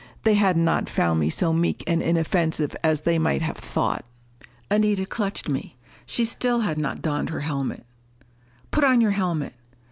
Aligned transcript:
They 0.23 0.33
had 0.33 0.57
not 0.57 0.89
found 0.89 1.19
me 1.19 1.29
so 1.29 1.53
meek 1.53 1.83
and 1.85 2.01
inoffensive 2.01 2.75
as 2.83 3.01
they 3.01 3.19
might 3.19 3.43
have 3.43 3.57
thought! 3.59 4.03
Anita 4.71 5.05
clutched 5.05 5.47
me. 5.47 5.77
She 6.07 6.25
still 6.25 6.61
had 6.61 6.79
not 6.79 7.03
donned 7.03 7.29
her 7.29 7.41
helmet. 7.41 7.85
"Put 8.71 8.83
on 8.83 8.99
your 8.99 9.11
helmet!" 9.11 9.53